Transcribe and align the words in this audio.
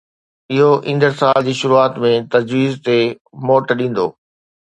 اهو 0.53 0.69
ايندڙ 0.87 1.11
سال 1.19 1.41
جي 1.47 1.53
شروعات 1.59 1.99
۾ 2.05 2.13
تجويز 2.35 2.79
تي 2.87 2.97
موٽ 3.47 3.77
ڏيندو 3.83 4.07